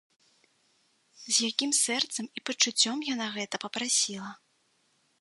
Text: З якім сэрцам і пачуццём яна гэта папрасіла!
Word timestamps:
З 1.25 1.33
якім 1.51 1.71
сэрцам 1.83 2.25
і 2.41 2.45
пачуццём 2.51 2.97
яна 3.13 3.27
гэта 3.39 3.55
папрасіла! 3.67 4.31